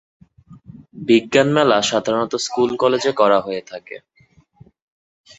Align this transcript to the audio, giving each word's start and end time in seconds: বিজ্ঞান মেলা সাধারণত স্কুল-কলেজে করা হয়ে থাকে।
বিজ্ঞান 1.07 1.47
মেলা 1.55 1.77
সাধারণত 1.81 2.33
স্কুল-কলেজে 2.45 3.11
করা 3.13 3.39
হয়ে 3.41 3.61
থাকে। 3.67 3.95